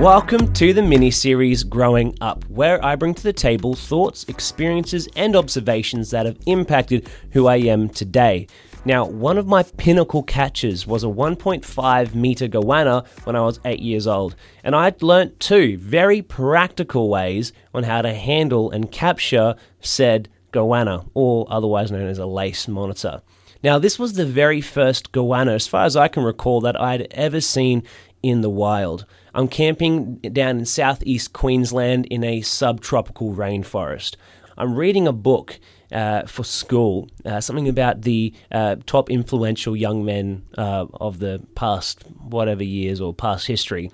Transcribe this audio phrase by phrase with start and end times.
[0.00, 5.08] Welcome to the mini series Growing Up, where I bring to the table thoughts, experiences,
[5.16, 8.46] and observations that have impacted who I am today.
[8.84, 13.80] Now, one of my pinnacle catches was a 1.5 meter goanna when I was 8
[13.80, 19.56] years old, and I'd learnt two very practical ways on how to handle and capture
[19.80, 23.22] said goanna, or otherwise known as a lace monitor.
[23.64, 27.08] Now, this was the very first goanna, as far as I can recall, that I'd
[27.12, 27.82] ever seen
[28.22, 29.06] in the wild.
[29.34, 34.16] I'm camping down in southeast Queensland in a subtropical rainforest.
[34.56, 35.60] I'm reading a book
[35.92, 41.42] uh, for school, uh, something about the uh, top influential young men uh, of the
[41.54, 43.90] past whatever years or past history.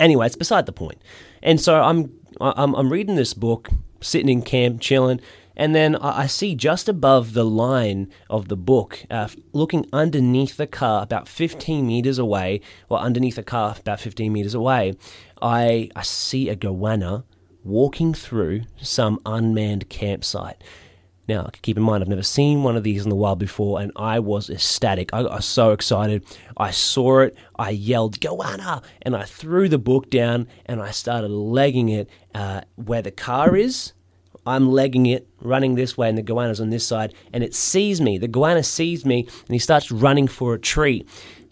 [0.00, 1.00] Anyway, it's beside the point.
[1.42, 3.68] And so I'm I'm, I'm reading this book,
[4.00, 5.20] sitting in camp, chilling,
[5.58, 10.68] and then I see just above the line of the book, uh, looking underneath the
[10.68, 14.94] car about 15 meters away, or underneath the car about 15 meters away,
[15.42, 17.24] I, I see a goanna
[17.64, 20.62] walking through some unmanned campsite.
[21.26, 23.90] Now, keep in mind, I've never seen one of these in the wild before, and
[23.96, 25.12] I was ecstatic.
[25.12, 26.24] I got so excited.
[26.56, 28.82] I saw it, I yelled, Goanna!
[29.02, 33.56] And I threw the book down and I started legging it uh, where the car
[33.56, 33.92] is
[34.48, 38.00] I'm legging it, running this way, and the goanna's on this side, and it sees
[38.00, 38.18] me.
[38.18, 41.06] The goanna sees me, and he starts running for a tree.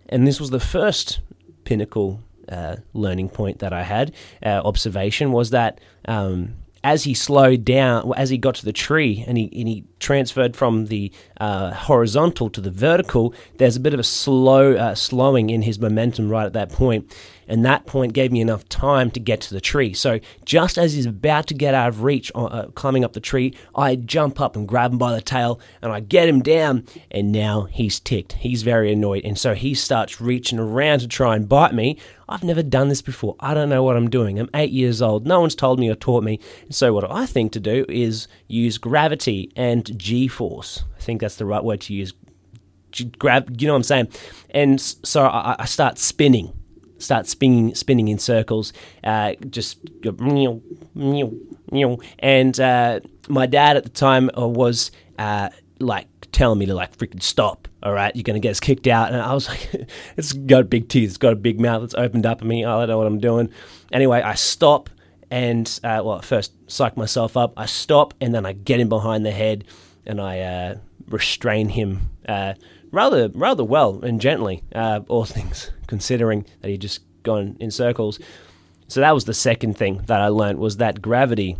[0.08, 1.20] And this was the first
[1.64, 6.56] pinnacle uh, learning point that I had, uh, observation, was that um,
[6.87, 10.55] as he slowed down, as he got to the tree and he, and he transferred
[10.55, 15.51] from the uh, horizontal to the vertical, there's a bit of a slow uh, slowing
[15.51, 17.12] in his momentum right at that point
[17.48, 19.92] and that point gave me enough time to get to the tree.
[19.92, 23.55] So just as he's about to get out of reach, uh, climbing up the tree,
[23.75, 26.87] I jump up and grab him by the tail, and I get him down.
[27.11, 28.34] And now he's ticked.
[28.34, 31.98] He's very annoyed, and so he starts reaching around to try and bite me.
[32.28, 33.36] I've never done this before.
[33.41, 34.38] I don't know what I'm doing.
[34.38, 35.27] I'm eight years old.
[35.27, 36.41] No one's told me or taught me.
[36.70, 40.84] So what I think to do is use gravity and G-force.
[40.96, 42.12] I think that's the right word to use.
[43.18, 44.08] Grab, you know what I'm saying?
[44.51, 46.52] And so I, I start spinning
[46.98, 48.72] start spinning spinning in circles,
[49.05, 49.78] uh, just
[50.18, 50.61] meow,
[50.95, 51.33] meow,
[51.70, 51.98] meow.
[52.18, 56.96] And uh, my dad at the time uh, was uh, like telling me to like
[56.96, 57.65] freaking stop.
[57.83, 59.13] All right, you're gonna get us kicked out.
[59.13, 59.70] And I was like,
[60.17, 62.64] it's got big teeth, it's got a big mouth, it's opened up at me.
[62.64, 63.51] I don't know what I'm doing.
[63.92, 64.91] Anyway, I stop
[65.31, 67.53] and uh, well, first psych myself up.
[67.57, 69.64] I stop and then I get him behind the head
[70.07, 70.79] and I uh,
[71.09, 72.11] restrain him
[72.92, 78.19] rather rather well and gently, uh, all things considering that he'd just gone in circles.
[78.89, 81.57] So that was the second thing that I learned was that gravity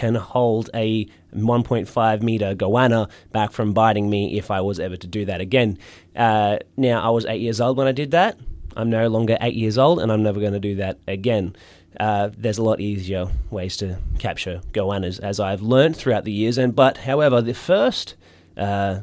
[0.00, 5.06] can hold a 1.5 meter goanna back from biting me if I was ever to
[5.06, 5.76] do that again.
[6.16, 8.38] Uh, now I was eight years old when I did that.
[8.76, 11.54] I'm no longer eight years old, and I'm never going to do that again.
[11.98, 16.56] Uh, there's a lot easier ways to capture goannas, as I've learned throughout the years.
[16.56, 18.14] And but, however, the first
[18.56, 19.00] uh,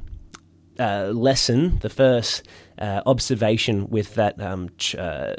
[0.79, 2.47] uh, lesson, the first
[2.79, 5.35] uh, observation with that um, ch- uh,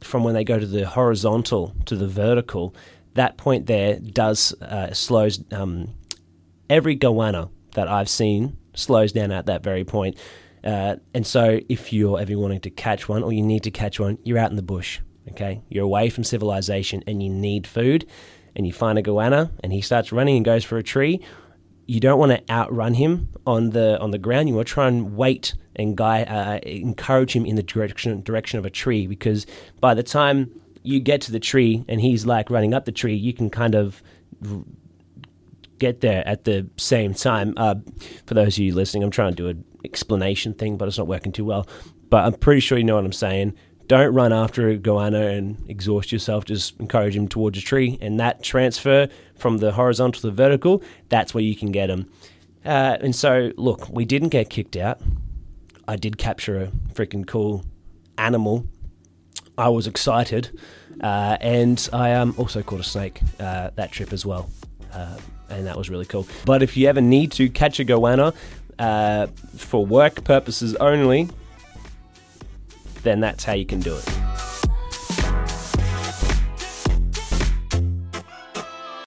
[0.00, 2.76] from when they go to the horizontal to the vertical,
[3.14, 5.94] that point there does uh, slows um,
[6.68, 10.16] every goanna that I've seen slows down at that very point.
[10.62, 13.98] Uh, and so, if you're ever wanting to catch one or you need to catch
[13.98, 15.00] one, you're out in the bush.
[15.30, 18.06] Okay, you're away from civilization and you need food,
[18.56, 21.22] and you find a goanna and he starts running and goes for a tree
[21.90, 24.48] you don't want to outrun him on the on the ground.
[24.48, 28.60] You want to try and wait and guide, uh, encourage him in the direction direction
[28.60, 29.44] of a tree because
[29.80, 33.14] by the time you get to the tree and he's like running up the tree,
[33.14, 34.02] you can kind of
[35.78, 37.54] get there at the same time.
[37.56, 37.76] Uh,
[38.26, 41.06] for those of you listening, I'm trying to do an explanation thing, but it's not
[41.06, 41.66] working too well.
[42.08, 43.54] But I'm pretty sure you know what I'm saying.
[43.88, 46.44] Don't run after a goanna and exhaust yourself.
[46.44, 50.82] Just encourage him towards a tree, and that transfer from the horizontal to the vertical,
[51.08, 52.08] that's where you can get him.
[52.64, 55.00] Uh, and so, look, we didn't get kicked out.
[55.88, 57.64] I did capture a freaking cool
[58.16, 58.66] animal.
[59.60, 60.58] I was excited,
[61.02, 64.48] uh, and I um, also caught a snake uh, that trip as well,
[64.94, 65.18] uh,
[65.50, 66.26] and that was really cool.
[66.46, 68.34] But if you ever need to catch a goanna
[68.78, 69.26] uh,
[69.56, 71.28] for work purposes only,
[73.02, 74.19] then that's how you can do it.